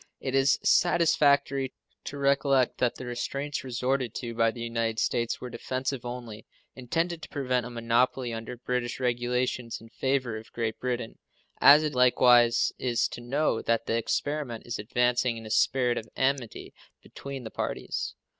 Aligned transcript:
It 0.19 0.33
is 0.33 0.57
satisfactory 0.63 1.73
to 2.05 2.17
recollect 2.17 2.79
that 2.79 2.95
the 2.95 3.05
restraints 3.05 3.63
resorted 3.63 4.15
to 4.15 4.33
by 4.33 4.49
the 4.49 4.63
United 4.63 4.97
States 4.97 5.39
were 5.39 5.51
defensive 5.51 6.03
only, 6.03 6.47
intended 6.75 7.21
to 7.21 7.29
prevent 7.29 7.67
a 7.67 7.69
monopoly 7.69 8.33
under 8.33 8.57
British 8.57 8.99
regulations 8.99 9.79
in 9.79 9.89
favor 9.89 10.37
of 10.37 10.51
Great 10.53 10.79
Britain, 10.79 11.19
as 11.59 11.83
it 11.83 11.93
likewise 11.93 12.73
is 12.79 13.07
to 13.09 13.21
know 13.21 13.61
that 13.61 13.85
the 13.85 13.93
experiment 13.93 14.65
is 14.65 14.79
advancing 14.79 15.37
in 15.37 15.45
a 15.45 15.51
spirit 15.51 15.99
of 15.99 16.09
amity 16.15 16.73
between 17.03 17.43
the 17.43 17.51
parties. 17.51 18.15